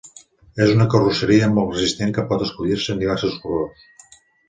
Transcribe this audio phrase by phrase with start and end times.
[0.63, 3.89] És una carrosseria molt resistent que pot escollir-se en diversos colors.